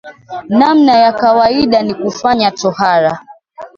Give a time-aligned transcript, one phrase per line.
[0.49, 3.21] Namna ya kawaida ni kufanya tohara